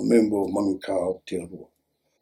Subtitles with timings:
[0.00, 1.66] A member of Mangu Kaha Aotearoa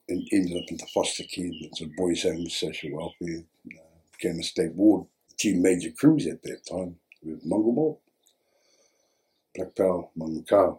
[0.08, 3.82] and ended up into foster care, into boys' home, social welfare, uh,
[4.12, 5.06] became a state ward.
[5.38, 7.98] Two major crews at that time with Mongrel Mob,
[9.54, 10.78] Black Power, Mangu Kaha.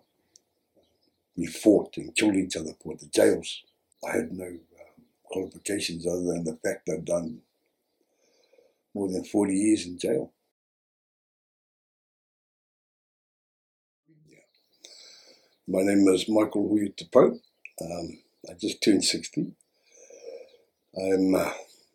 [1.38, 3.64] We fought and killed each other for the jails.
[4.08, 7.42] I had no uh, qualifications other than the fact I'd done
[8.94, 10.34] more than 40 years in jail.
[15.72, 17.40] My name is Michael Huna Te Pou.
[17.82, 19.54] Um, I just turned 60.
[20.98, 21.50] I'm, uh,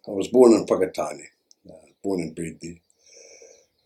[0.09, 1.27] I was born in Whakatane,
[1.69, 2.81] uh, born and bred there.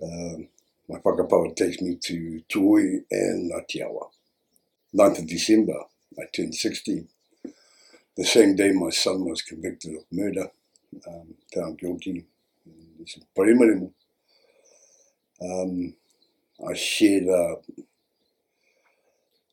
[0.00, 0.48] Um,
[0.88, 4.10] my whakapapa takes me to Tūhoe and Ngātiawa.
[4.94, 5.80] 9th of December,
[6.16, 7.08] I turned 60.
[8.16, 10.52] The same day my son was convicted of murder,
[11.08, 12.26] um, found guilty.
[12.96, 13.40] He's a
[15.42, 15.94] um,
[16.64, 17.56] I shared uh,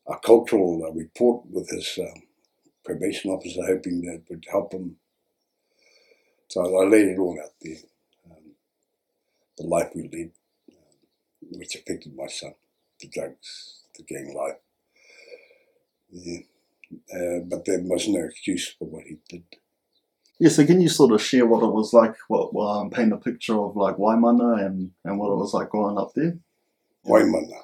[0.08, 2.18] a cultural uh, report with his uh,
[2.84, 4.96] probation officer, hoping that would help him.
[6.48, 7.76] So I laid it all out there.
[8.30, 8.52] Um,
[9.58, 10.30] the life we led,
[10.70, 12.54] um, which affected my son,
[13.00, 14.56] the drugs, the gang life.
[16.10, 16.40] Yeah.
[17.12, 19.44] Uh, but there was no excuse for what he did.
[20.38, 23.16] Yeah, so can you sort of share what it was like, what um, paint a
[23.18, 26.38] picture of like Waimana and, and what it was like growing up there?
[27.04, 27.58] Waimana,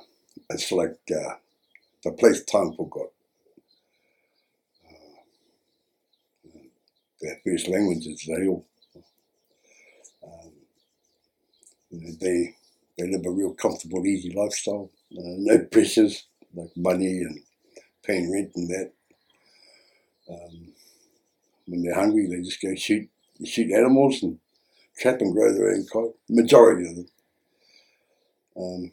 [0.51, 0.99] it's like
[2.05, 3.09] the place time forgot.
[4.87, 5.19] Uh,
[7.21, 8.65] their first language is Reo.
[10.25, 10.53] Um,
[12.21, 12.57] they
[12.99, 14.91] they live a real comfortable, easy lifestyle.
[15.13, 17.41] Uh, no pressures like money and
[18.05, 18.93] paying rent and that.
[20.31, 20.73] Um,
[21.67, 23.09] when they're hungry, they just go shoot
[23.45, 24.39] shoot animals and
[24.99, 26.11] trap and grow their own cod.
[26.29, 27.07] Majority of them.
[28.57, 28.93] Um,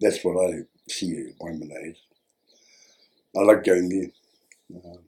[0.00, 1.94] that's what I see Waimana
[3.36, 4.80] I like going there.
[4.84, 4.98] Um,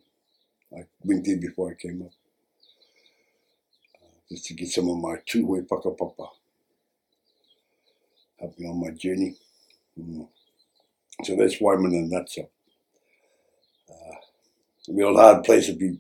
[0.77, 2.13] I went there before I came up.
[4.03, 6.29] Uh, just to get some of my tūhoe whakapapa.
[8.39, 9.37] Help me on my journey.
[9.99, 10.29] Mm.
[11.25, 12.51] So that's Waimana in a nutshell.
[13.91, 14.17] Uh,
[14.89, 15.99] real hard place if you,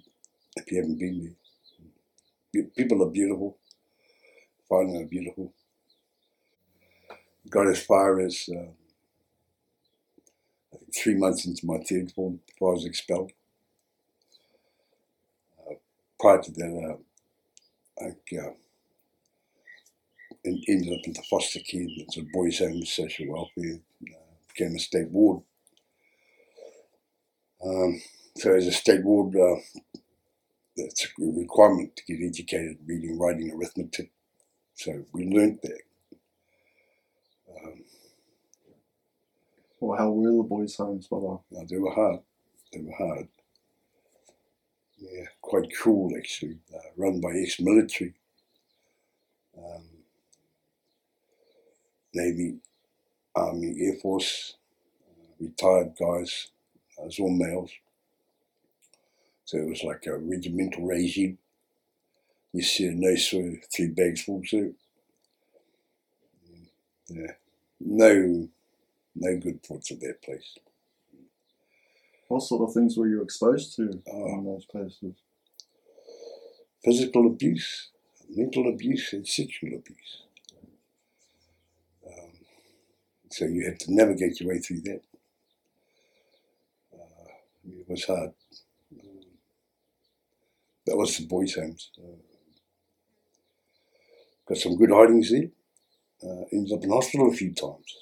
[0.56, 1.36] if you haven't been
[2.52, 2.64] there.
[2.76, 3.56] People are beautiful.
[4.68, 5.52] Finally, are beautiful.
[7.48, 8.70] Got as far as uh,
[10.96, 13.32] three months into my third form before I was expelled.
[15.60, 15.74] Uh,
[16.20, 16.98] prior to that,
[18.00, 18.08] uh, I
[18.38, 18.52] uh,
[20.46, 24.16] ended up in the foster care, it's a boys' home, social welfare, uh,
[24.48, 25.42] became a state ward.
[27.64, 28.00] Um,
[28.36, 29.60] so as a state ward, uh,
[30.76, 34.10] it's a requirement to get educated, reading, writing, arithmetic.
[34.76, 35.80] So we learnt that.
[37.64, 37.84] Um,
[39.82, 41.38] or how were the boys' homes, brother?
[41.50, 42.20] No, they were hard.
[42.72, 43.28] They were hard.
[44.96, 46.58] Yeah, quite cool actually.
[46.72, 48.14] Uh, run by ex-military,
[49.58, 49.82] um,
[52.14, 52.58] Navy,
[53.34, 54.54] Army, Air Force,
[55.10, 56.48] uh, retired guys.
[56.96, 57.72] Uh, it was all males.
[59.44, 61.38] So it was like a regimental regime.
[62.52, 64.76] You see a nice of three bags full suit.
[67.08, 67.32] Yeah.
[67.80, 68.48] No
[69.14, 70.58] no good parts of that place.
[72.28, 75.14] What sort of things were you exposed to uh, in those places?
[76.84, 77.90] Physical abuse,
[78.30, 80.22] mental abuse, and sexual abuse.
[82.06, 82.32] Um,
[83.30, 85.02] so you had to navigate your way through that.
[86.92, 87.28] Uh,
[87.68, 88.32] it was hard.
[88.98, 89.20] Um,
[90.86, 91.90] that was the boys' homes.
[91.98, 92.16] Uh,
[94.48, 95.50] got some good hidings there.
[96.24, 97.96] Uh, ended up in hospital a few times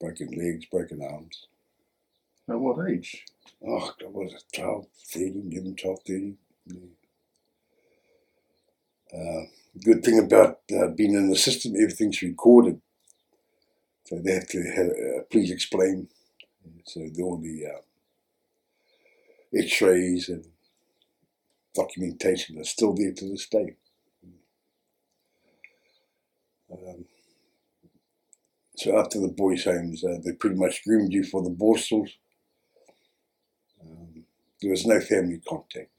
[0.00, 1.46] broken legs, breaking arms.
[2.48, 3.24] At what age?
[3.66, 6.38] Oh, I was 12, 13, 11, 12, 13.
[6.66, 6.78] Yeah.
[9.14, 9.44] Uh,
[9.84, 12.80] good thing about uh, being in the system, everything's recorded.
[14.04, 16.08] So they have to have, uh, please explain.
[16.86, 17.80] So all the uh,
[19.58, 20.44] x-rays and
[21.74, 23.76] documentation are still there to this day.
[26.72, 27.03] Um,
[28.76, 32.10] so after the boys' homes, uh, they pretty much groomed you for the Borstals.
[33.80, 34.24] Um,
[34.60, 35.90] there was no family contact.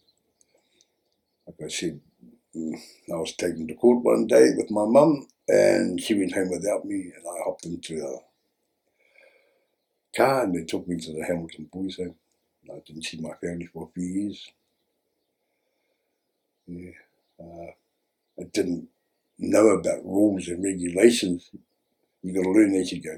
[1.47, 2.01] Like I said,
[2.55, 2.79] mm,
[3.13, 6.85] I was taken to court one day with my mum, and she went home without
[6.85, 8.19] me, and I hopped into a
[10.17, 12.15] car, and they took me to the Hamilton Boys' Home.
[12.69, 14.49] I didn't see my family for a few years.
[16.67, 16.91] Yeah,
[17.39, 17.71] uh,
[18.39, 18.89] I didn't
[19.37, 21.51] know about rules and regulations
[22.25, 23.17] you got to learn as you go.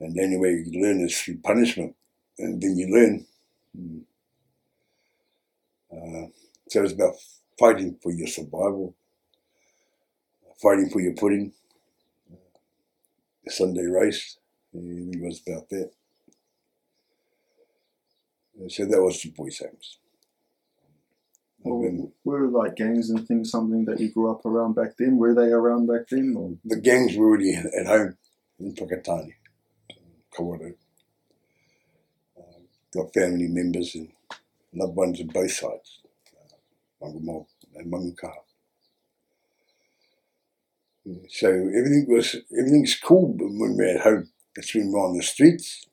[0.00, 1.94] And the only way you can learn is through punishment.
[2.38, 3.26] and then you learn.
[3.78, 4.02] Mm.
[5.92, 6.28] Uh,
[6.68, 7.14] so it's about
[7.58, 8.94] fighting for your survival,
[10.62, 11.52] fighting for your pudding.
[13.44, 14.38] The Sunday race,
[14.74, 15.90] it was about that.
[18.68, 19.98] So that was the boys' homes.
[21.66, 25.16] Well, were like gangs and things something that you grew up around back then?
[25.16, 26.34] Were they around back then?
[26.36, 26.52] Or?
[26.64, 28.16] The gangs were already at home
[28.60, 29.32] in Whakatane,
[30.32, 30.74] Kawerau.
[32.38, 32.60] Uh,
[32.94, 34.10] got family members and
[34.74, 36.00] loved ones on both sides,
[37.02, 38.42] uh, and Mangu Kaha.
[41.28, 44.28] So everything was everything's cool when we're at home.
[44.56, 45.86] It's when we're on the streets.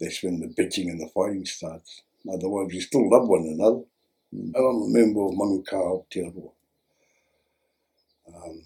[0.00, 2.02] That's when the bitching and the fighting starts.
[2.32, 3.82] Otherwise, we still love one another.
[4.32, 6.50] I'm a member of Mangu Kaha Aotearoa.
[8.34, 8.62] Um,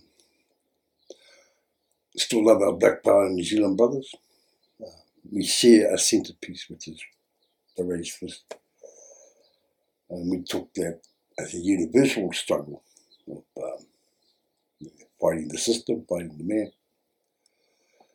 [2.16, 4.14] still love our Black Power New Zealand brothers.
[4.80, 4.86] Uh,
[5.32, 7.02] we share a centrepiece, which is
[7.76, 8.54] the race fist.
[10.08, 11.00] And we took that
[11.36, 12.82] as a universal struggle
[13.28, 13.86] of um,
[15.20, 16.70] fighting the system, fighting the man.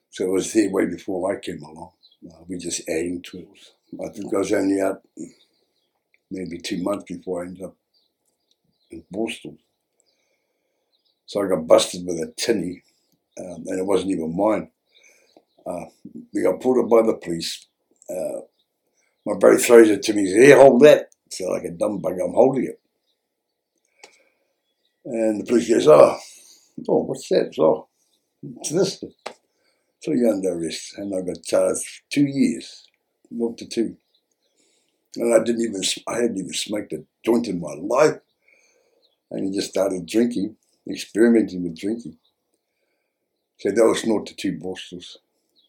[0.10, 1.92] So it was there way before I came along.
[2.26, 3.48] Uh, we're just adding to it.
[4.02, 5.02] I think I was only out
[6.32, 7.76] maybe two months before I ended up
[8.90, 9.58] in Borstal.
[11.26, 12.84] So I got busted with a tinny,
[13.40, 14.72] um, and it wasn't even mine.
[15.66, 15.86] Uh,
[16.34, 17.68] we got pulled up by the police.
[18.10, 18.42] Uh,
[19.26, 20.24] my brother throws it to me.
[20.24, 22.82] He says, "Here, hold that." So like a dumb bug, I'm holding it.
[25.06, 26.18] And the police goes, "Oh,
[26.90, 27.88] oh, what's that?" Oh,
[28.58, 29.04] it's this.
[30.02, 32.88] So you're under arrest, and I got charged two years,
[33.30, 33.98] not to two.
[35.16, 38.20] And I didn't even, I hadn't even smoked a joint in my life.
[39.30, 40.56] And he just started drinking,
[40.90, 42.18] experimenting with drinking.
[43.60, 45.18] So that was not the two Borstals.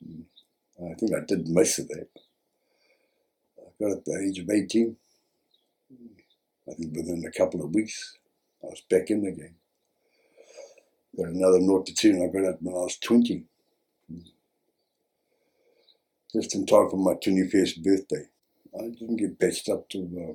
[0.03, 0.25] Mm.
[0.91, 2.09] I think I did most of that.
[3.59, 4.97] I got at the age of 18.
[6.69, 8.17] I think within a couple of weeks,
[8.63, 9.57] I was back in the game.
[11.17, 13.45] Got another naught to two, and I got it when I was 20.
[14.11, 14.25] Mm.
[16.33, 18.27] Just in time for my 21st birthday.
[18.79, 20.35] I didn't get patched up till uh,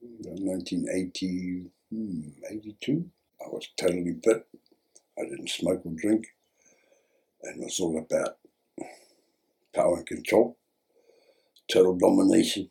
[0.00, 2.20] 1980, hmm,
[2.50, 3.06] 82.
[3.44, 4.46] I was totally fit.
[5.18, 6.26] I didn't smoke or drink.
[7.42, 8.38] And it was all about
[9.74, 10.58] power and control,
[11.72, 12.70] total domination.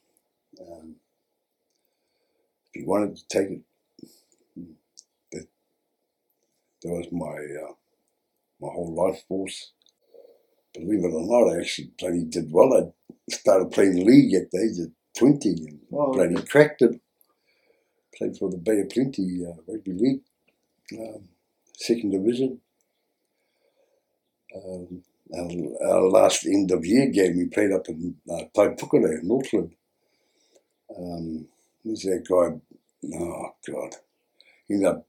[0.62, 0.95] Um,
[2.74, 3.62] if you wanted to take it,
[4.56, 4.74] hmm,
[5.33, 5.47] that,
[6.83, 7.27] that was my
[7.68, 7.74] uh,
[8.62, 9.74] my whole life force.
[10.74, 12.74] Believe it or not, I actually bloody did well.
[12.74, 12.92] I
[13.31, 16.48] started playing the league at the age of 20 and oh, bloody okay.
[16.48, 17.00] cracked it.
[18.16, 20.22] Played for the Bay of Plenty uh, Rugby League,
[21.00, 21.24] um,
[21.75, 22.60] second division.
[24.56, 29.74] Um, our, our, last end of year game we played up in uh, Taipukare, Northland.
[30.95, 31.48] Um,
[31.83, 32.60] who's that guy?
[33.16, 33.95] Oh, God.
[34.68, 35.07] He ended up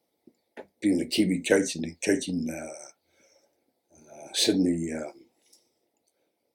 [0.81, 4.93] being a Kiwi coach and then coaching uh, uh, Sydney.
[4.93, 5.22] Um,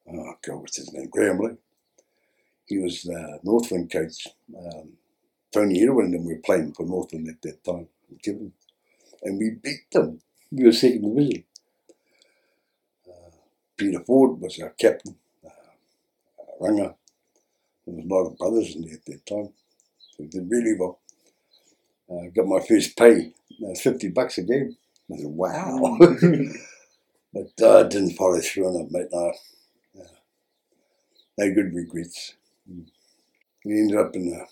[0.10, 1.10] oh God, what's his name?
[1.10, 1.58] Graham
[2.66, 4.28] He was the Northland coach.
[4.58, 4.94] Um,
[5.52, 7.88] Tony Irwin and we were playing for Northland at that time,
[8.24, 8.54] Given.
[9.24, 10.22] And we beat them.
[10.52, 11.44] We were second division.
[13.08, 13.32] Uh,
[13.78, 15.16] Peter Ford was our captain.
[15.46, 16.94] Uh, uh.
[17.86, 19.54] There was a lot of brothers in there at that time.
[20.00, 21.00] So we did really well.
[22.10, 23.34] Uh, got my first pay,
[23.66, 24.78] uh, 50 bucks a game.
[25.12, 25.98] I said, wow.
[27.34, 29.08] but uh, I didn't follow through on it, mate.
[29.12, 29.34] No,
[31.38, 32.36] no good regrets.
[33.64, 34.46] We ended up in a,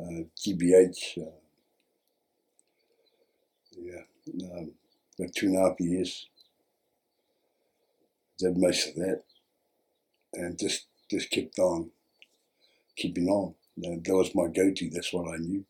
[0.00, 1.18] a GBH.
[1.18, 1.30] Uh,
[3.78, 4.02] yeah,
[4.56, 4.72] um,
[5.18, 6.28] about two and a half years.
[8.38, 9.22] Did most of that,
[10.32, 11.90] and just just kept on,
[12.96, 13.54] keeping on.
[13.76, 14.90] That, that was my go-to.
[14.90, 15.64] That's what I knew.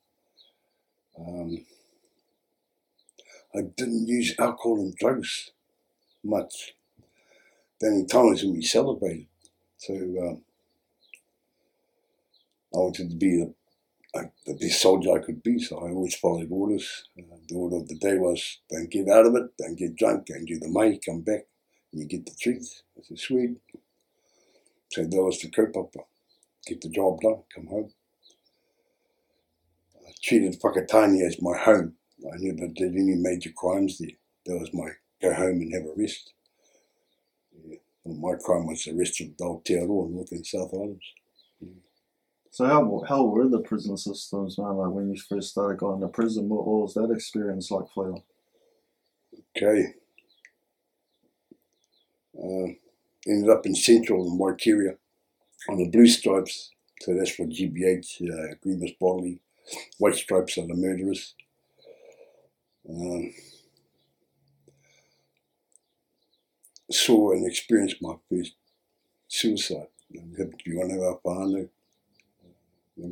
[1.18, 1.64] Um,
[3.54, 5.50] I didn't use alcohol and drugs
[6.24, 6.74] much
[7.84, 9.28] then times when we celebrated.
[9.78, 10.42] So um,
[12.74, 13.46] I wanted to be
[14.14, 17.04] the, the best soldier I could be, so I always followed orders.
[17.18, 20.26] Uh, the order of the day was don't get out of it, don't get drunk,
[20.26, 21.46] don't do the mai, come back,
[21.92, 22.82] and you get the treats.
[22.98, 23.56] I said, sweet.
[24.92, 26.04] So that was the kaupapa.
[26.66, 27.90] Get the job done, come home.
[30.06, 31.94] I treated Whakatane as my home.
[32.26, 34.10] I never did any major crimes there.
[34.46, 34.90] That was my
[35.22, 36.32] go home and have a rest.
[38.04, 41.04] Well, my crime was the rest of Aotearoa, North and South Islands.
[42.50, 44.76] So how how were the prison systems, man?
[44.76, 48.22] Like when you first started going to prison, what, was that experience like for you?
[49.56, 49.94] Okay.
[52.38, 52.74] Uh,
[53.26, 54.96] ended up in Central in Waikeria
[55.68, 56.70] on the Blue Stripes.
[57.00, 59.40] So that's for GBH, uh, grievous bodily.
[59.98, 61.34] White Stripes are the murderers.
[62.88, 63.32] Um,
[66.94, 68.54] saw and experienced my first
[69.28, 69.88] suicide.
[70.10, 71.68] It happened to be one of our whānau,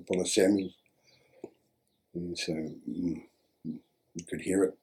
[0.07, 0.75] Paula Samuels.
[2.15, 3.23] And so mm,
[3.65, 4.79] you could hear it.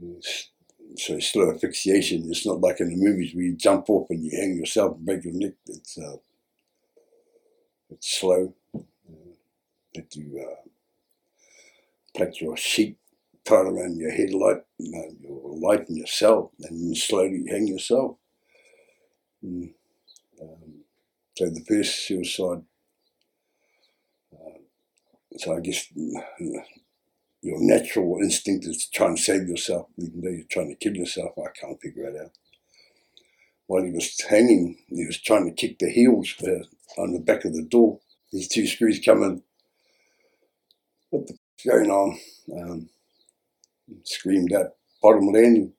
[0.00, 0.48] It's,
[0.96, 2.24] so slow asphyxiation.
[2.28, 5.06] It's not like in the movies where you jump off and you hang yourself and
[5.06, 5.54] break your neck.
[5.66, 6.16] It's uh,
[7.90, 8.54] it's slow.
[8.74, 8.80] Uh,
[9.94, 10.68] that you uh,
[12.16, 12.96] put your sheet
[13.44, 18.16] tight around your head headlight, you know, your light in yourself, and slowly hang yourself.
[19.44, 19.72] Mm.
[20.40, 20.84] Um,
[21.36, 22.62] so the first suicide.
[24.32, 24.58] Uh,
[25.36, 25.86] so I guess
[27.42, 30.96] your natural instinct is to try and save yourself, even though you're trying to kill
[30.96, 31.32] yourself.
[31.38, 32.30] I can't figure it out.
[33.66, 37.44] While he was hanging, he was trying to kick the heels uh, on the back
[37.44, 38.00] of the door.
[38.32, 39.42] These two screws come in.
[41.10, 42.18] What the f- going on?
[42.56, 42.88] Um,
[44.04, 45.72] screamed at bottom landing.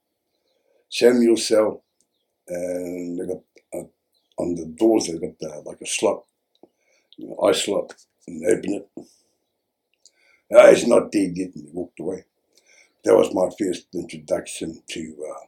[0.89, 1.83] Samuel cell,
[2.47, 3.43] and they got
[3.73, 3.87] uh,
[4.43, 6.23] on the doors, they got uh, like a slot,
[7.17, 7.93] you know, eye slot,
[8.27, 8.89] and open it.
[10.55, 12.25] Ah, he's not dead yet, and he walked away.
[13.05, 15.45] That was my first introduction to uh.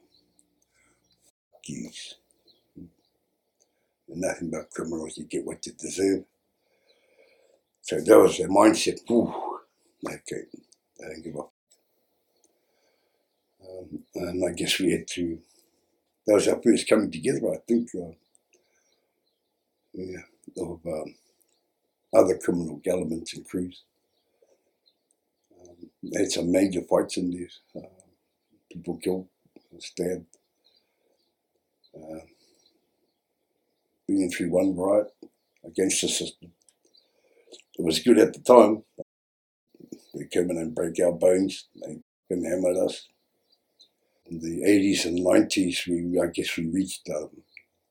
[4.07, 6.25] Nothing but criminals, you get what you deserve.
[7.81, 8.99] So that was their mindset.
[9.11, 9.33] Ooh,
[10.07, 10.43] okay,
[11.03, 11.53] I didn't give up.
[14.15, 15.39] And I guess we had to,
[16.25, 18.13] that was our first coming together, I think, uh,
[19.93, 20.19] yeah,
[20.57, 21.15] of um,
[22.13, 23.83] other criminal elements and crews.
[25.61, 27.83] Um, had some major fights in there.
[27.83, 27.87] Uh,
[28.71, 29.27] people killed,
[29.79, 30.25] stabbed.
[31.95, 32.19] Uh,
[34.07, 35.07] been through one riot
[35.65, 36.51] against the system.
[37.77, 38.83] It was good at the time.
[40.13, 41.67] They came in and break our bones.
[41.75, 43.07] They can hammer us.
[44.29, 47.29] In the 80s and 90s, we I guess we reached um,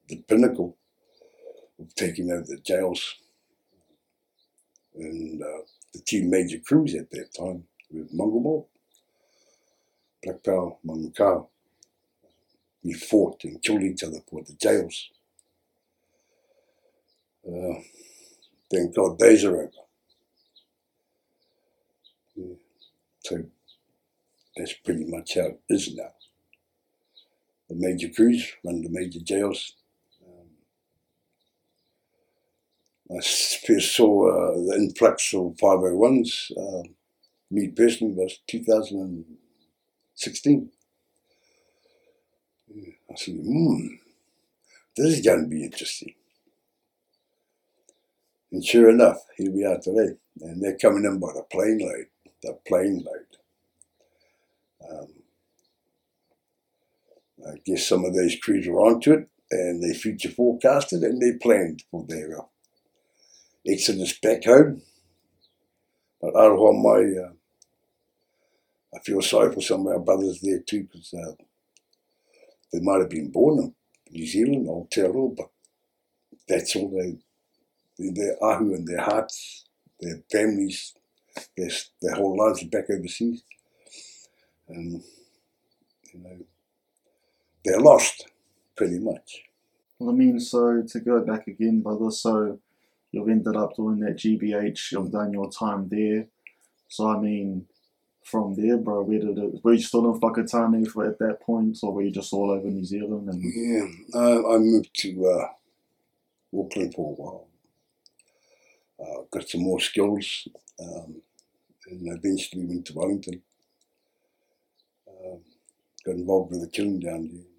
[0.08, 0.76] the pinnacle
[1.80, 3.16] of taking over the jails.
[4.96, 5.62] And uh,
[5.94, 8.66] the two major crews at that time were Mongrel Mob,
[10.22, 11.46] Black Power, Mangu Kaha.
[12.84, 15.10] We fought and killed each other for the jails.
[17.46, 17.80] Uh,
[18.72, 19.70] thank God days are over.
[22.36, 22.54] Yeah.
[23.24, 23.44] So
[24.56, 26.13] that's pretty much how it is now.
[27.74, 29.74] The major crews run the major jails.
[30.24, 30.46] Um,
[33.10, 33.20] I
[33.66, 36.84] first saw uh, the influx of 501s, uh,
[37.50, 40.70] me personally, was 2016.
[42.70, 42.74] I
[43.16, 43.86] said, hmm,
[44.96, 46.14] this is going to be interesting.
[48.52, 50.14] And sure enough, here we are today.
[50.42, 52.06] And they're coming in by the plane load,
[52.40, 53.36] the plane load.
[54.88, 55.23] Um,
[57.46, 61.36] I guess some of those crews were onto it and they future forecasted and they
[61.38, 62.44] planned for their uh,
[63.66, 64.82] exodus back home.
[66.20, 67.32] But Aroha Mai, uh,
[68.94, 71.34] I feel sorry for some of our brothers there too because uh,
[72.72, 73.74] they might have been born in
[74.10, 75.50] New Zealand, or Aotearoa, but
[76.48, 77.18] that's all they
[77.98, 79.66] their ahu and their hearts,
[80.00, 80.94] their families,
[81.56, 81.70] their,
[82.02, 83.42] their whole lives are back overseas.
[84.68, 85.02] And,
[86.12, 86.38] you know,
[87.64, 88.28] they're lost,
[88.76, 89.42] pretty much.
[89.98, 92.58] Well, I mean, so to go back again, brother, so
[93.10, 96.26] you've ended up doing that GBH, you've done your time there.
[96.88, 97.66] So, I mean,
[98.22, 101.78] from there, bro, where did it, were you still in Whakatane for at that point,
[101.82, 103.28] or were you just all over New Zealand?
[103.28, 107.48] And Yeah, I, I moved to uh, Auckland for a while.
[109.00, 110.48] Uh, got some more skills,
[110.80, 111.20] um,
[111.88, 113.42] and eventually went to Wellington.
[115.08, 115.40] Um,
[116.04, 117.53] got involved with the killing down there uh,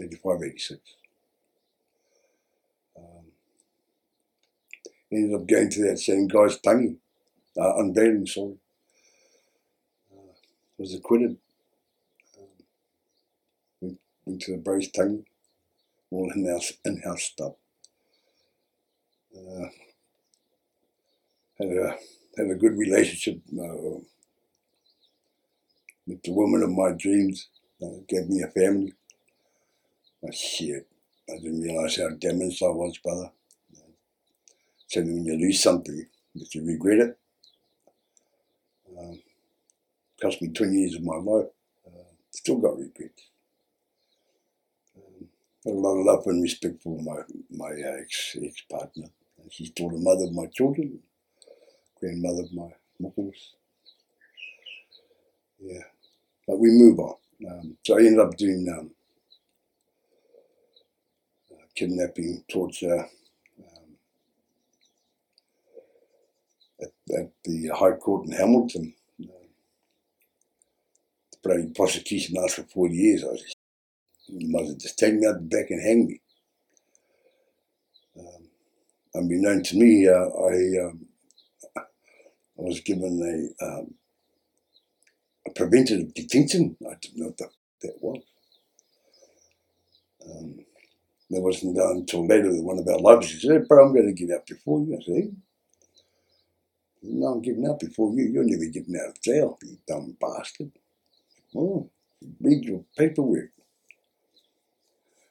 [0.00, 0.80] 85, 86.
[2.96, 3.04] Um,
[5.12, 6.96] ended up going to that same guy's tangi,
[7.60, 8.56] uh, unveiling, sorry.
[10.12, 10.32] Uh,
[10.78, 11.36] was acquitted.
[12.38, 12.46] Um,
[13.80, 15.24] went, went to the Bros tangi,
[16.10, 17.52] all in-house, in-house stuff.
[19.36, 19.66] Uh,
[21.58, 21.96] had a
[22.36, 23.98] had a good relationship uh,
[26.06, 27.48] with the woman of my dreams.
[27.82, 28.92] Uh, gave me a family.
[30.22, 30.86] But shit,
[31.28, 33.30] I didn't realize how damaged I was, brother.
[34.88, 37.18] So when you lose something, that you regret it.
[38.98, 39.20] Um,
[40.20, 41.46] cost me 20 years of my life.
[41.86, 43.30] Uh, still got regrets.
[44.96, 45.28] Um,
[45.66, 47.20] a lot of love and respect for my
[47.50, 49.08] my ex ex partner.
[49.50, 51.00] She's still the mother of my children,
[52.00, 52.70] grandmother of my
[53.00, 53.54] muckles.
[55.60, 55.84] Yeah,
[56.46, 57.14] but we move on.
[57.48, 58.90] Um, so I ended up doing um,
[61.78, 63.06] kidnapping, torture.
[63.60, 63.96] Um,
[66.82, 69.46] at, at the High Court in Hamilton, uh,
[71.32, 73.24] the bloody prosecution asked for 40 years.
[73.24, 73.56] I was just,
[74.28, 76.20] you have just taken me out the back and hang me.
[78.18, 78.48] Um,
[79.14, 81.06] unbeknown to me, uh, I um,
[82.58, 83.94] I was given a um,
[85.46, 86.76] a preventative detention.
[86.84, 87.48] I didn't know what the,
[87.82, 88.22] that was.
[90.28, 90.58] Um,
[91.30, 92.50] that wasn't done until later.
[92.62, 95.36] One of our lovers said, "Bro, I'm going to get out before you." I said,
[97.02, 98.24] "No, I'm getting out before you.
[98.24, 100.72] You're never getting out of jail, you dumb bastard."
[101.56, 101.90] Oh,
[102.40, 103.50] read your paperwork.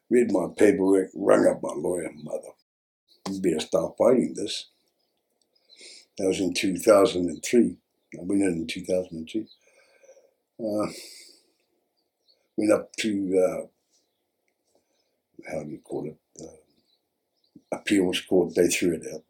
[0.10, 1.10] Read my paperwork.
[1.16, 2.50] Rung up my lawyer, mother.
[3.30, 4.68] You better start fighting this.
[6.18, 7.78] That was in 2003.
[8.16, 9.46] I went in in 2002.
[10.60, 10.88] Uh,
[12.58, 13.68] went up to, uh,
[15.52, 16.72] how do you call it, uh,
[17.78, 18.56] appeals court.
[18.56, 19.24] They threw it out.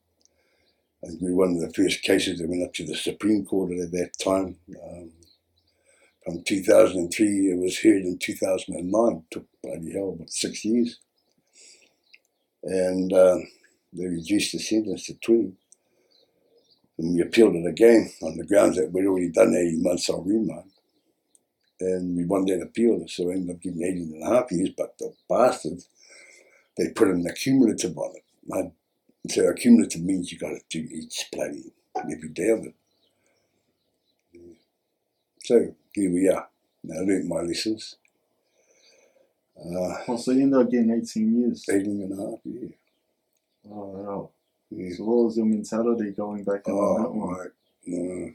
[1.04, 3.92] Think we one of the first cases that went up to the Supreme Court at
[3.92, 4.58] that time.
[4.84, 5.12] Um,
[6.26, 9.24] from 2003, it was heard in 2009.
[9.32, 11.00] took bloody hell, about six years.
[12.64, 13.38] And uh,
[13.94, 15.54] they reduced the sentence to 20.
[17.00, 20.28] And we appealed it again on the grounds that we'd already done 80 months on
[20.28, 20.72] remand.
[21.80, 24.70] And we won that appeal, so we ended up giving 18 and a half years,
[24.78, 25.90] but the bastards,
[26.78, 28.24] they put an accumulative on it.
[28.54, 28.72] I,
[29.32, 32.76] so accumulative means you got to do each bloody, every day of it.
[35.44, 36.48] So here we are.
[36.84, 37.98] Now I learned my lessons.
[39.58, 41.66] Uh, Oh, so you ended up getting 18 years.
[41.70, 42.70] 18 and a half, yeah.
[43.70, 44.30] Oh, wow.
[44.72, 44.96] yeah.
[44.96, 47.38] So what was your mentality going back in on that Oh, one?
[47.40, 47.50] right.
[47.88, 48.32] No.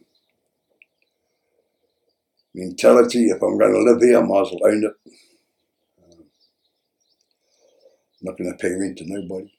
[2.54, 4.94] Mentality, if I'm going to live here, I might as well own it.
[6.02, 6.24] Um,
[8.22, 9.52] not going to pay rent to nobody.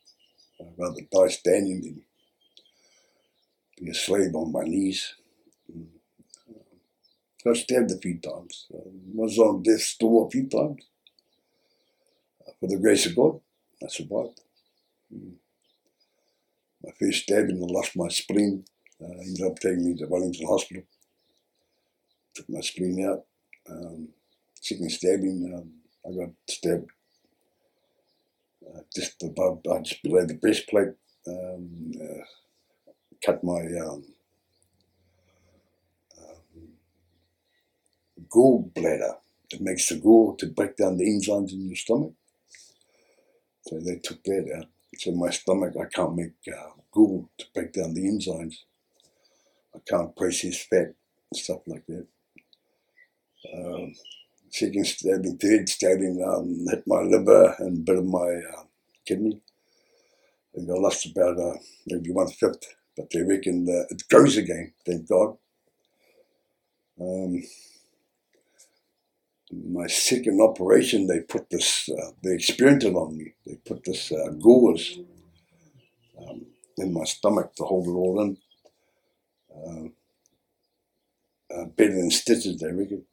[0.60, 2.02] I'd rather die standing than
[3.80, 5.16] be a slave on my knees.
[5.72, 5.88] Mm.
[7.44, 8.68] Got stabbed a few times.
[8.74, 8.80] Uh,
[9.14, 10.84] was on death's door a few times.
[12.48, 13.40] Uh, for the grace of God,
[13.84, 14.40] I survived.
[15.14, 15.34] Mm.
[16.84, 18.66] My first stabbing, I lost my spleen.
[19.02, 20.84] Uh, ended up taking me to Wellington Hospital.
[22.36, 23.26] Took my spleen out.
[23.70, 24.10] Um,
[24.56, 25.72] second stabbing, um,
[26.06, 26.90] I got stabbed
[28.94, 30.96] just above, uh, just below the breastplate.
[31.28, 32.24] Um, uh,
[33.26, 34.04] cut my um,
[36.20, 36.70] um,
[38.28, 39.16] gallbladder.
[39.52, 42.14] It makes the gall to break down the enzymes in your stomach.
[43.68, 44.68] So they took that out.
[44.98, 48.56] So in my stomach, I can't make uh, gall to break down the enzymes.
[49.76, 50.94] I can't process fat
[51.34, 52.08] stuff like that.
[53.54, 53.94] Um,
[54.54, 58.20] second stabbing, third stabbing um, hit my liver and bit of my
[58.56, 58.64] uh,
[59.06, 59.42] kidney.
[60.56, 64.74] Think I lost about uh, maybe one fifth, but they reckon uh, it grows again,
[64.86, 65.38] thank God.
[67.02, 67.44] Um,
[69.52, 73.34] my second operation, they put this, uh, they experimented on me.
[73.46, 75.00] They put this uh, gauze
[76.20, 76.46] um,
[76.78, 78.38] in my stomach to hold it all in.
[79.56, 79.94] Um,
[81.56, 83.06] uh, better than stitches, they reckon.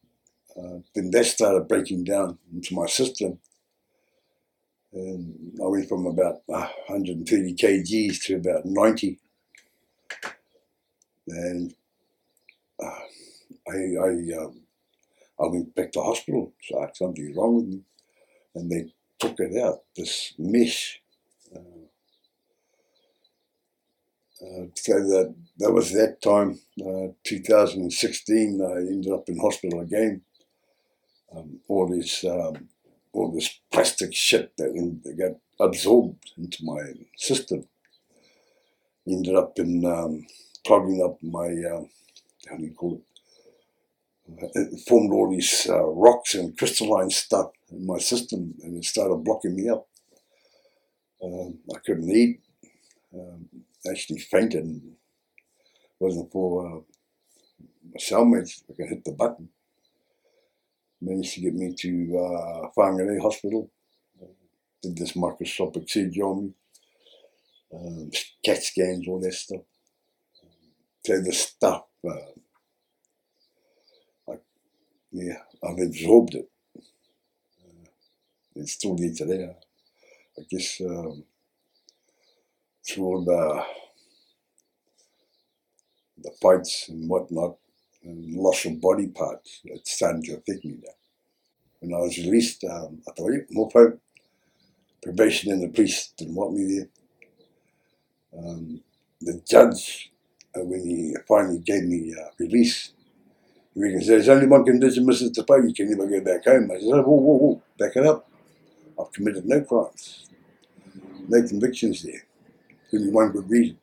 [0.60, 3.38] Uh, then that started breaking down into my system.
[4.92, 9.18] And I went from about uh, 130 kgs to about 90.
[11.28, 11.74] And
[12.82, 13.00] uh,
[13.68, 14.08] I, I,
[14.42, 14.60] um,
[15.38, 16.52] I went back to hospital.
[16.62, 17.80] So something's wrong with me.
[18.54, 21.00] And they took it out, this mesh.
[21.54, 21.58] Uh,
[24.42, 28.60] uh, so that that was that time, uh, 2016.
[28.60, 30.22] I ended up in hospital again.
[31.34, 32.68] Um, all this, um,
[33.12, 36.80] all this plastic shit that, in, that got absorbed into my
[37.16, 37.66] system
[39.06, 40.26] ended up in um,
[40.66, 41.82] clogging up my uh,
[42.48, 44.42] how do you call it?
[44.42, 48.84] Uh, it formed all these uh, rocks and crystalline stuff in my system, and it
[48.84, 49.88] started blocking me up.
[51.22, 52.40] Um, I couldn't eat.
[53.12, 53.48] Um,
[53.90, 54.64] actually fainted.
[54.64, 54.92] And
[55.98, 56.80] wasn't for uh,
[57.92, 58.62] my cellmates.
[58.70, 59.48] I could hit the button.
[61.02, 63.70] Managed to get me to uh, Whangarei Hospital.
[64.82, 66.54] Did this microscopic surgery on me.
[67.74, 68.10] Um,
[68.44, 69.62] CAT scans, all that stuff.
[71.06, 72.12] So the stuff, uh,
[74.32, 74.34] I,
[75.12, 76.50] yeah, I've absorbed it.
[77.64, 77.88] Uh,
[78.56, 79.56] it's still there today.
[80.38, 81.24] I guess um,
[82.88, 83.64] through all the
[86.22, 87.56] the fights and whatnot,
[88.04, 90.92] and loss of body parts, it's starting to me now.
[91.80, 93.70] When I was released, um, I thought, yeah, more
[95.02, 96.88] probation and the police didn't want me there.
[98.44, 98.82] Um,
[99.20, 100.12] the judge,
[100.56, 102.92] uh, when he finally gave me uh, release,
[103.74, 105.34] he reckons there's only one condition, Mrs.
[105.34, 106.70] Defoe, you can never go back home.
[106.70, 108.28] I said, oh, whoa, whoa, whoa, back it up.
[109.00, 110.28] I've committed no crimes,
[111.28, 112.24] no convictions there.
[112.92, 113.78] Me one good reason.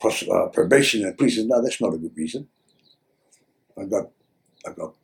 [0.00, 2.48] Pros- uh, probation and police said, no, that's not a good reason.
[3.78, 4.10] I got,
[4.66, 4.94] I got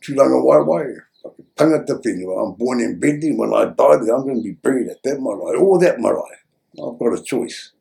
[0.00, 1.08] too long a while wire.
[1.56, 2.46] Tangata whenua.
[2.46, 3.32] I'm born in Bentley.
[3.32, 5.58] When I die, I'm going to be buried at that marae.
[5.58, 6.38] All that marae.
[6.72, 7.72] I've got a choice.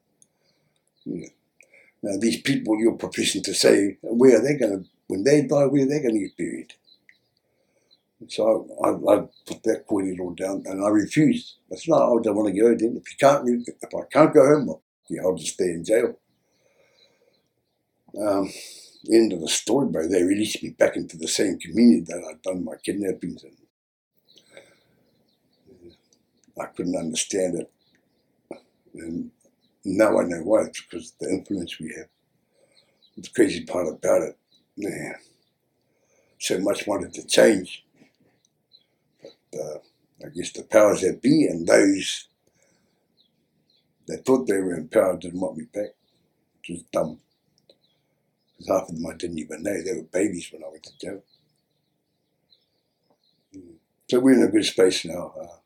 [1.05, 1.27] Yeah.
[2.03, 5.65] Now, these people you're professing to say, where are they going to, when they die,
[5.65, 6.73] where are they going to get buried?
[8.29, 11.55] So I, I, I put that all down and I refused.
[11.71, 12.97] I said, no, I don't want to go then.
[12.97, 16.17] If you can't, if I can't go home, well, yeah, I'll just stay in jail.
[18.19, 18.49] Um,
[19.12, 20.07] end of the story, bro.
[20.07, 23.53] They released me back into the same community that I'd done my kidnappings in.
[26.62, 27.71] I couldn't understand it.
[28.95, 29.31] And
[29.86, 30.63] now I know why.
[30.65, 32.07] It's because the influence we have.
[33.17, 34.38] The crazy part about it,
[34.77, 35.15] man,
[36.39, 37.86] so much wanted to change.
[39.51, 39.79] But uh,
[40.25, 42.27] I guess the powers that be and those
[44.07, 45.91] that thought they were empowered didn't want me back,
[46.69, 47.19] was dumb.
[48.58, 49.82] Because half of them I didn't even know.
[49.84, 51.24] They were babies when I went to jail.
[53.56, 53.76] Mm.
[54.10, 55.34] So we're in a good space now.
[55.39, 55.58] Uh,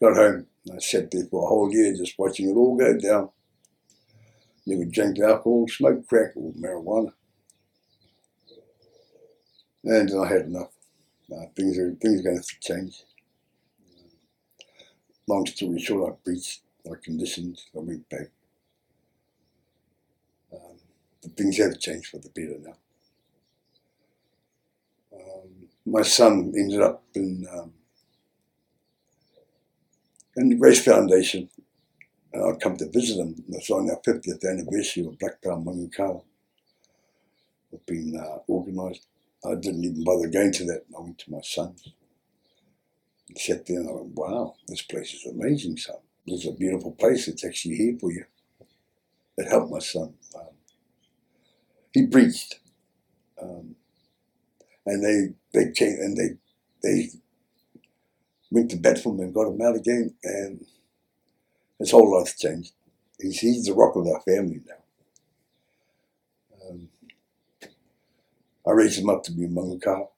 [0.00, 0.46] got home.
[0.72, 3.30] I sat there for a whole year just watching it all go down.
[4.64, 7.12] Never drank alcohol, smoked crack or marijuana.
[9.84, 10.70] And I had enough.
[11.30, 13.02] Uh, things are things are going to change.
[15.26, 17.66] Long story short, I breached my conditions.
[17.74, 18.28] I went back.
[21.30, 22.76] Things have changed for the better now.
[25.14, 27.72] Um, my son ended up in um,
[30.36, 31.48] in the Grace Foundation,
[32.32, 33.36] and I'd come to visit him.
[33.50, 36.22] It's on our 50th anniversary of Black Power Mangu Kaha.
[37.72, 39.06] It's been uh, organised.
[39.44, 40.84] I didn't even bother going to that.
[40.96, 41.88] I went to my son's.
[43.30, 45.96] I sat there and I went, wow, this place is amazing, son.
[46.26, 47.28] This is a beautiful place.
[47.28, 48.24] It's actually here for you.
[49.38, 50.14] It helped my son.
[51.92, 52.60] He breached.
[53.42, 53.76] Um,
[54.86, 56.30] and they, they came and they,
[56.82, 57.08] they
[58.50, 60.64] went to bed for him and got him out again, and
[61.78, 62.72] his whole life changed.
[63.20, 64.94] He's, he's the rock of our family now.
[66.70, 66.88] Um,
[68.66, 70.08] I raised him up to be a Mangu Kaha.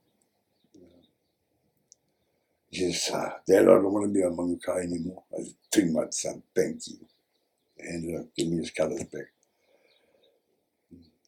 [2.71, 5.25] He says, uh, Dad, I don't want to be a Mangu Kaha anymore.
[5.39, 6.99] I said, too much, son, thank you.
[7.79, 9.34] And uh, give me his colours back.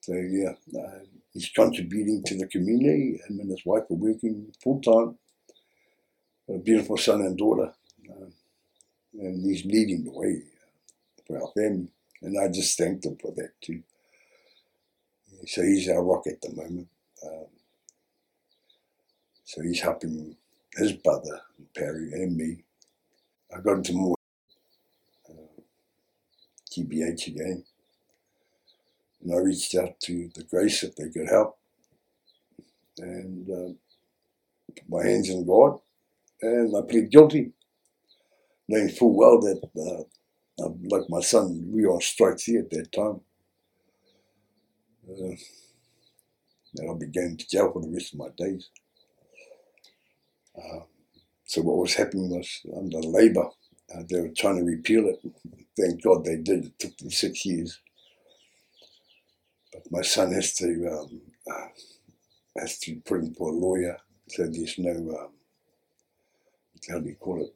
[0.06, 1.00] So, yeah, uh,
[1.32, 3.20] he's contributing to the community.
[3.26, 5.18] Him and his wife are working full time
[6.48, 7.72] a beautiful son and daughter.
[8.08, 8.26] Uh,
[9.14, 10.42] and he's leading the way
[11.26, 11.88] for our family.
[12.22, 13.82] And I just thank him for that too.
[15.48, 16.86] So he's our rock at the moment.
[17.26, 17.46] Um,
[19.44, 20.36] so he's helping
[20.76, 21.40] his brother,
[21.76, 22.62] Perry, and me.
[23.52, 24.16] I got into more
[25.28, 25.60] uh,
[26.70, 27.64] GBH again.
[29.22, 31.58] And I reached out to the Grace if they could help.
[32.98, 33.72] And uh,
[34.74, 35.80] put my hands in God
[36.42, 37.52] and I plead guilty,
[38.68, 40.06] knowing full well that,
[40.60, 43.20] uh, like my son, we were on strike here at that time.
[45.08, 45.36] Uh,
[46.76, 48.68] and I'll be going to jail for the rest of my days.
[50.56, 50.80] Uh,
[51.44, 53.48] so what was happening was under Labour,
[53.94, 55.20] uh, they were trying to repeal it.
[55.78, 56.66] Thank God they did.
[56.66, 57.80] It took them six years.
[59.90, 61.68] My son has to um, uh,
[62.60, 65.32] has to put in for a lawyer, so there's no um,
[66.88, 67.54] how do you call it,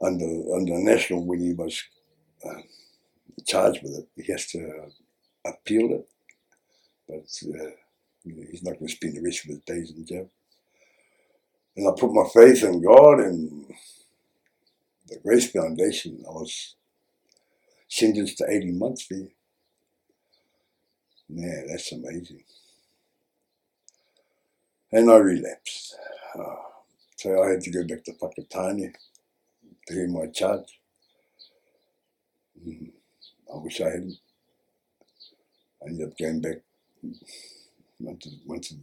[0.00, 1.82] under under national when he was
[2.44, 2.62] uh,
[3.46, 6.08] charged with it, he has to uh, appeal it,
[7.08, 7.70] but uh,
[8.24, 10.30] he's not going to spend the rest of his days in jail.
[11.76, 13.66] And I put my faith in God and
[15.08, 16.24] the Grace Foundation.
[16.26, 16.76] I was
[17.88, 19.28] sentenced to 80 months there.
[21.34, 22.44] Man, that's amazing.
[24.92, 25.96] And I relapsed.
[26.38, 26.56] Uh,
[27.16, 28.94] so I had to go back to Whakatane
[29.88, 30.80] to hear my charge.
[32.66, 32.92] Mm,
[33.54, 34.18] I wish I hadn't.
[35.82, 36.58] I ended up going back
[38.00, 38.74] once, once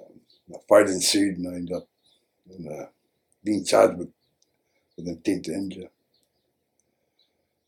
[0.00, 0.20] um,
[0.54, 1.88] a fight ensued and I ended up
[2.50, 2.86] in, uh,
[3.44, 4.10] being charged with,
[4.96, 5.90] with intent to injure.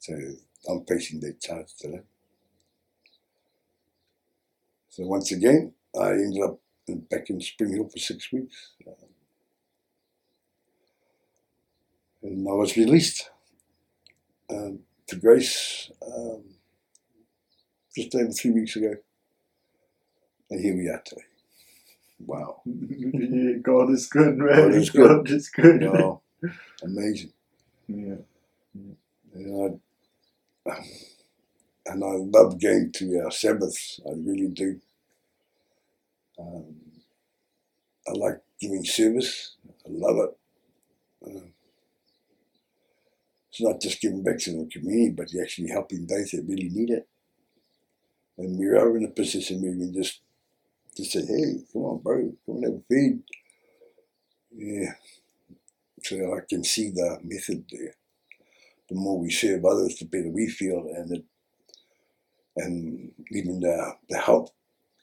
[0.01, 0.15] So
[0.69, 2.03] I'm facing that charge today.
[4.91, 8.73] So once again, I ended up in, back in Spring Hill for six weeks.
[8.87, 8.95] Um,
[12.23, 13.31] and I was released
[14.51, 16.45] um, to grace um,
[17.95, 18.95] just over three weeks ago.
[20.51, 21.23] And here we are today.
[22.21, 22.63] Wow.
[23.63, 24.71] God is good, man.
[24.71, 25.09] God is good.
[25.09, 25.83] God is good.
[25.85, 26.23] Wow.
[26.83, 27.33] Amazing.
[27.89, 28.17] Yeah.
[29.35, 29.86] And I,
[31.87, 34.01] and I love going to our Sabbaths.
[34.07, 34.81] I really do.
[36.39, 36.77] Um,
[38.09, 39.57] I like giving service.
[39.87, 40.39] I love it.
[41.27, 41.53] Um,
[43.51, 46.91] it's not just giving back to the community, but actually helping those that really need
[46.91, 47.09] it.
[48.39, 50.21] And we are in a position where we can just
[50.97, 53.23] just say, hey, come on, bro, come and have a feed.
[54.55, 54.93] Yeah.
[56.03, 57.95] So I can see the method there.
[58.89, 61.23] The more we serve others, the better we feel, and
[62.57, 64.51] and even the the health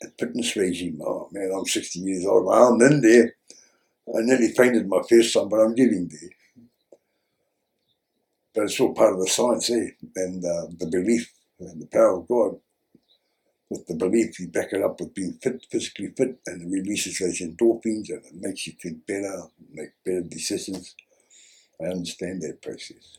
[0.02, 1.02] and fitness regime.
[1.06, 2.54] Oh man, I'm 60 years old.
[2.54, 3.36] I'm in there.
[4.08, 6.30] I nearly fainted my first time, but I'm getting there.
[8.54, 9.90] But it's all part of the science, eh?
[10.16, 12.60] And uh, the belief and the power of God
[13.74, 17.18] with the belief, you back it up with being fit, physically fit, and it releases
[17.18, 20.96] those endorphins and it makes you think better, make better decisions.
[21.82, 23.18] I understand that process.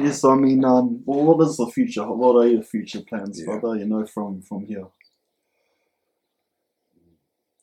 [0.00, 2.04] Yes, I mean, um, well, what is the future?
[2.04, 3.58] What are your future plans, Yeah.
[3.58, 3.78] brother?
[3.78, 4.86] You know, from from here.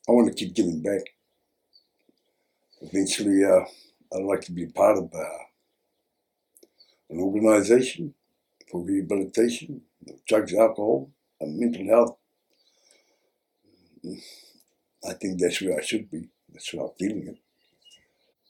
[0.08, 1.02] I want to keep giving back.
[2.82, 3.64] Eventually, uh,
[4.14, 5.38] I'd like to be part of uh,
[7.10, 8.14] an organization
[8.70, 12.18] for rehabilitation of drugs, alcohol, and mental health.
[15.08, 16.28] I think that's where I should be.
[16.52, 17.38] That's where I'm feeling it.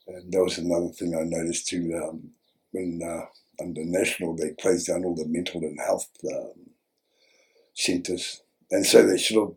[0.07, 1.93] And that was another thing I noticed too.
[2.03, 2.31] Um,
[2.75, 3.25] when uh,
[3.63, 6.71] under national, they closed down all the mental and health um,
[7.73, 9.55] centres, and so they should have.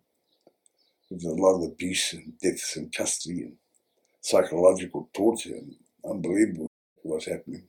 [1.11, 3.57] A lot of abuse and deaths in custody and
[4.20, 6.70] psychological torture and unbelievable
[7.02, 7.62] what's happening.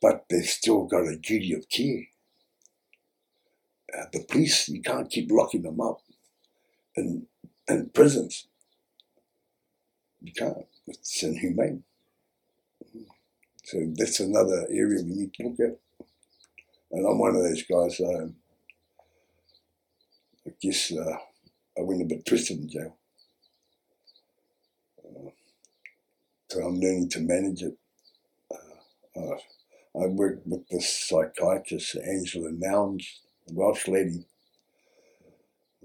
[0.00, 2.08] But they've still got a duty of care.
[3.96, 6.00] Uh, the police, you can't keep locking them up
[6.96, 7.28] in,
[7.68, 8.48] in prisons.
[10.20, 10.66] You can't.
[10.88, 11.84] It's inhumane.
[13.64, 15.78] So that's another area we need to look at.
[16.90, 18.00] And I'm one of those guys.
[18.00, 18.36] Um,
[20.46, 21.16] I guess uh,
[21.78, 22.96] I went a bit twisted in jail.
[25.04, 25.30] Uh,
[26.50, 27.76] so I'm learning to manage it.
[29.16, 29.36] Uh,
[30.00, 34.26] I worked with this psychiatrist, Angela Nouns, a Welsh lady,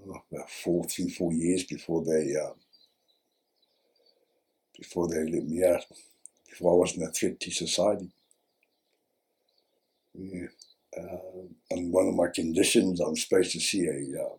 [0.08, 2.54] oh, about four, three, four years before they uh,
[4.78, 5.84] before they let me out,
[6.50, 8.12] before I wasn't a threat to society.
[10.14, 10.48] Yeah.
[10.98, 14.38] Uh, and one of my conditions, I'm supposed to see a um,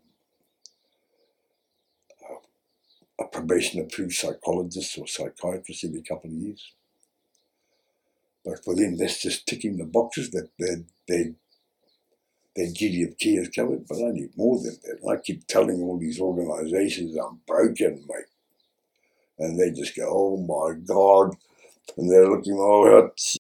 [3.20, 6.72] a probation approved psychologist or psychiatrist every couple of years.
[8.44, 11.34] But for them, that's just ticking the boxes that their,
[12.54, 13.86] their duty of care is covered.
[13.88, 15.08] But I need more than that.
[15.08, 18.24] I keep telling all these organizations I'm broken, mate.
[19.38, 21.36] And they just go, oh my God.
[21.96, 23.42] And they're looking, oh, hot shit.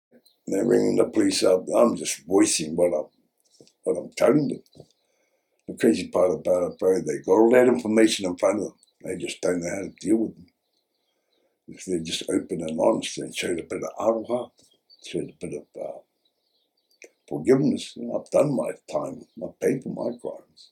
[0.46, 1.66] And they're ringing the police up.
[1.76, 3.08] I'm just voicing what I'm,
[3.84, 4.62] what I'm telling them.
[5.68, 8.74] The crazy part about it, bro, they got all that information in front of them.
[9.04, 10.46] They just don't know how to deal with them.
[11.68, 14.52] If they're just open and honest and showed a bit of aroha,
[15.06, 16.00] showed a bit of uh,
[17.28, 19.26] forgiveness, you know, I've done my time.
[19.44, 20.72] I've paid for my crimes.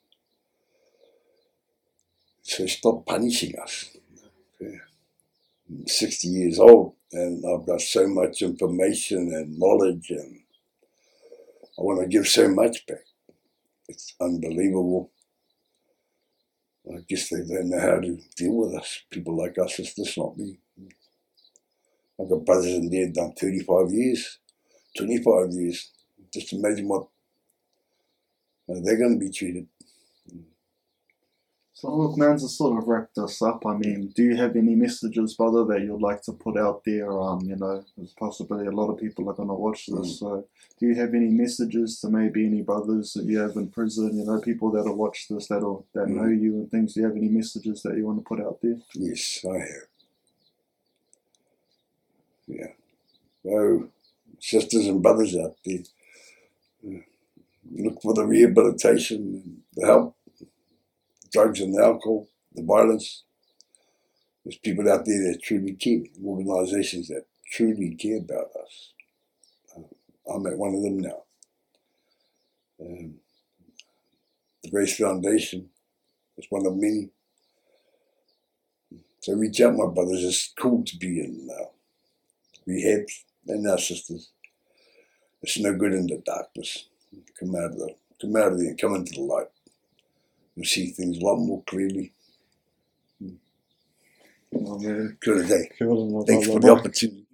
[2.43, 3.89] So stop punishing us.
[4.61, 4.77] Okay.
[5.69, 10.41] I'm 60 years old and I've got so much information and knowledge and
[11.79, 13.05] I want to give so much back.
[13.89, 15.11] It's unbelievable.
[16.89, 19.01] I guess they don't know how to deal with us.
[19.11, 20.59] People like us, it's just not me.
[22.21, 24.39] I've got brothers in there done 35 years,
[24.97, 25.91] 25 years.
[26.33, 27.07] Just imagine what
[28.67, 29.67] they're going to be treated.
[31.85, 34.73] So look, man, to sort of wrap this up, I mean, do you have any
[34.73, 37.11] messages, brother, that you'd like to put out there?
[37.11, 40.17] Um, you know, there's possibly a lot of people are going to watch this.
[40.17, 40.47] So,
[40.79, 44.17] do you have any messages to maybe any brothers that you have in prison?
[44.17, 46.95] You know, people that'll watch this, that'll that know you and things.
[46.95, 48.79] Do you have any messages that you want to put out there?
[48.95, 49.87] Yes, I have.
[52.47, 52.73] Yeah.
[53.43, 53.89] So,
[54.39, 55.83] sisters and brothers out there,
[57.71, 60.15] look for the rehabilitation, and the help,
[61.35, 63.23] drugs and the alcohol, the violence.
[64.45, 68.93] there's people out there that truly care, organisations that truly care about us.
[69.75, 71.23] Uh, I'm at one of them now.
[72.79, 73.15] Um,
[74.63, 75.69] the Grace Foundation
[76.37, 77.09] is one of many.
[79.19, 80.23] So reach out, my brothers.
[80.23, 81.65] It's cool to be in uh,
[82.65, 83.07] rehab
[83.47, 84.31] and our sisters.
[85.41, 86.85] It's no good in the darkness.
[87.37, 89.47] Come out of the come out of there and come into the light.
[90.55, 92.13] You'll see things a lot more clearly.
[94.55, 95.17] Oh, man.
[95.21, 95.69] Good day.
[95.81, 97.24] My Thanks for the opportunity.